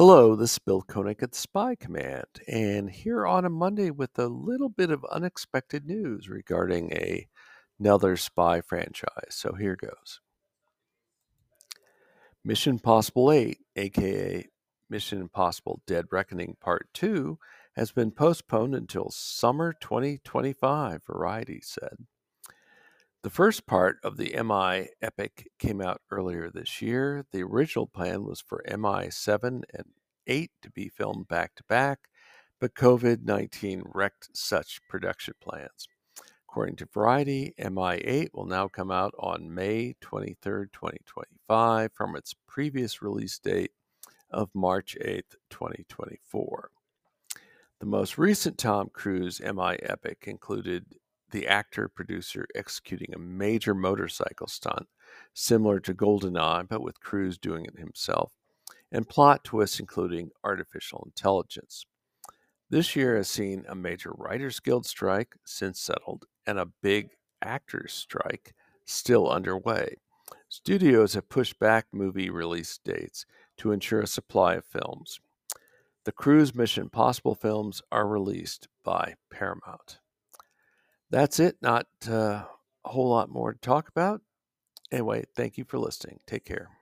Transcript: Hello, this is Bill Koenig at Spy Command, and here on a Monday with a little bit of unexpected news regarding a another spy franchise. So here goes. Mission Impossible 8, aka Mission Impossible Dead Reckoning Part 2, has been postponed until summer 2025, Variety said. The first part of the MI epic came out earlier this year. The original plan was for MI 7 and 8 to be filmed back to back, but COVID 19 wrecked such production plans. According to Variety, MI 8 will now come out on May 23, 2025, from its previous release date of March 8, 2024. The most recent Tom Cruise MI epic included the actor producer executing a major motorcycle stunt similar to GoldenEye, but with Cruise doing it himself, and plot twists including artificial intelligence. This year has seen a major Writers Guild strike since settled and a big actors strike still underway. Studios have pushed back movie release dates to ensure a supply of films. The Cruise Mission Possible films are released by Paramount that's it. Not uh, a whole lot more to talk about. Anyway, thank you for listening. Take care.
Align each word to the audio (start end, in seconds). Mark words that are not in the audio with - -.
Hello, 0.00 0.34
this 0.34 0.52
is 0.52 0.58
Bill 0.60 0.80
Koenig 0.80 1.22
at 1.22 1.34
Spy 1.34 1.74
Command, 1.74 2.24
and 2.48 2.88
here 2.88 3.26
on 3.26 3.44
a 3.44 3.50
Monday 3.50 3.90
with 3.90 4.18
a 4.18 4.28
little 4.28 4.70
bit 4.70 4.90
of 4.90 5.04
unexpected 5.12 5.84
news 5.84 6.26
regarding 6.26 6.90
a 6.94 7.28
another 7.78 8.16
spy 8.16 8.62
franchise. 8.62 9.28
So 9.28 9.52
here 9.52 9.76
goes. 9.76 10.22
Mission 12.42 12.76
Impossible 12.76 13.30
8, 13.30 13.58
aka 13.76 14.46
Mission 14.88 15.20
Impossible 15.20 15.82
Dead 15.86 16.06
Reckoning 16.10 16.56
Part 16.62 16.88
2, 16.94 17.38
has 17.76 17.92
been 17.92 18.10
postponed 18.10 18.74
until 18.74 19.10
summer 19.10 19.74
2025, 19.74 21.02
Variety 21.04 21.60
said. 21.62 22.06
The 23.22 23.28
first 23.28 23.66
part 23.66 23.98
of 24.02 24.16
the 24.16 24.34
MI 24.42 24.88
epic 25.02 25.50
came 25.58 25.82
out 25.82 26.00
earlier 26.10 26.48
this 26.48 26.80
year. 26.80 27.26
The 27.32 27.42
original 27.42 27.86
plan 27.86 28.24
was 28.24 28.40
for 28.40 28.64
MI 28.66 29.10
7 29.10 29.62
and 29.74 29.84
8 30.26 30.50
to 30.62 30.70
be 30.70 30.88
filmed 30.88 31.28
back 31.28 31.54
to 31.56 31.64
back, 31.64 32.08
but 32.58 32.74
COVID 32.74 33.22
19 33.22 33.82
wrecked 33.84 34.30
such 34.32 34.80
production 34.88 35.34
plans. 35.38 35.86
According 36.48 36.76
to 36.76 36.86
Variety, 36.86 37.52
MI 37.58 37.96
8 37.96 38.30
will 38.32 38.46
now 38.46 38.68
come 38.68 38.90
out 38.90 39.14
on 39.18 39.52
May 39.54 39.96
23, 40.00 40.68
2025, 40.72 41.92
from 41.92 42.16
its 42.16 42.34
previous 42.48 43.02
release 43.02 43.38
date 43.38 43.72
of 44.30 44.48
March 44.54 44.96
8, 44.98 45.26
2024. 45.50 46.70
The 47.80 47.86
most 47.86 48.16
recent 48.16 48.56
Tom 48.56 48.88
Cruise 48.90 49.42
MI 49.42 49.76
epic 49.82 50.24
included 50.26 50.86
the 51.30 51.46
actor 51.46 51.88
producer 51.88 52.46
executing 52.54 53.14
a 53.14 53.18
major 53.18 53.74
motorcycle 53.74 54.46
stunt 54.46 54.86
similar 55.34 55.80
to 55.80 55.94
GoldenEye, 55.94 56.68
but 56.68 56.82
with 56.82 57.00
Cruise 57.00 57.38
doing 57.38 57.64
it 57.64 57.78
himself, 57.78 58.32
and 58.92 59.08
plot 59.08 59.44
twists 59.44 59.80
including 59.80 60.30
artificial 60.44 61.02
intelligence. 61.06 61.84
This 62.68 62.94
year 62.94 63.16
has 63.16 63.28
seen 63.28 63.64
a 63.68 63.74
major 63.74 64.12
Writers 64.16 64.60
Guild 64.60 64.86
strike 64.86 65.34
since 65.44 65.80
settled 65.80 66.26
and 66.46 66.58
a 66.58 66.70
big 66.82 67.10
actors 67.42 67.92
strike 67.92 68.54
still 68.84 69.28
underway. 69.28 69.96
Studios 70.48 71.14
have 71.14 71.28
pushed 71.28 71.58
back 71.58 71.86
movie 71.92 72.30
release 72.30 72.78
dates 72.84 73.26
to 73.56 73.72
ensure 73.72 74.00
a 74.00 74.06
supply 74.06 74.54
of 74.54 74.64
films. 74.64 75.18
The 76.04 76.12
Cruise 76.12 76.54
Mission 76.54 76.88
Possible 76.88 77.34
films 77.34 77.82
are 77.90 78.06
released 78.06 78.68
by 78.84 79.14
Paramount 79.30 79.98
that's 81.10 81.40
it. 81.40 81.56
Not 81.62 81.86
uh, 82.08 82.44
a 82.84 82.88
whole 82.88 83.08
lot 83.10 83.30
more 83.30 83.52
to 83.52 83.58
talk 83.58 83.88
about. 83.88 84.22
Anyway, 84.92 85.24
thank 85.36 85.58
you 85.58 85.64
for 85.64 85.78
listening. 85.78 86.20
Take 86.26 86.44
care. 86.44 86.79